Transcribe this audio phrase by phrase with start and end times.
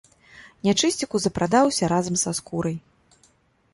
[0.67, 2.77] Нячысціку запрадаўся разам са скурай.